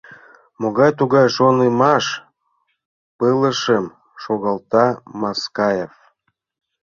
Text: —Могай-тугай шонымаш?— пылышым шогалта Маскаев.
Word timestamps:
—Могай-тугай 0.61 1.27
шонымаш?— 1.35 2.05
пылышым 3.17 3.85
шогалта 4.23 4.85
Маскаев. 5.19 5.93